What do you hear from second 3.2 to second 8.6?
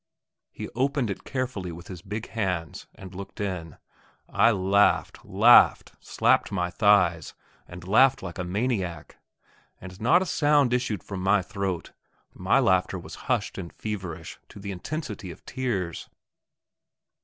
in. I laughed, laughed, slapped my thighs, and laughed, like a